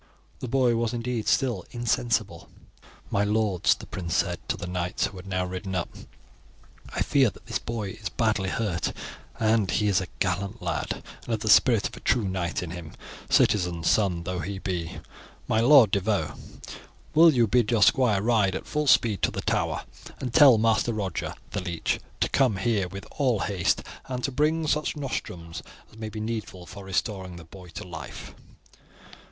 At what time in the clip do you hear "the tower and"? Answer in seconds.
19.29-20.33